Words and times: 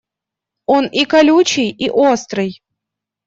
Он 0.65 0.87
и 0.87 1.05
колючий 1.05 1.69
и 1.69 1.89
острый. 1.91 2.63